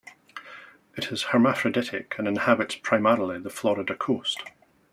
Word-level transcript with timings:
It 0.97 1.11
is 1.11 1.25
hermaphroditic 1.29 2.15
and 2.17 2.27
inhabits 2.27 2.73
primarily 2.73 3.37
the 3.37 3.51
Florida 3.51 3.93
coast. 3.95 4.41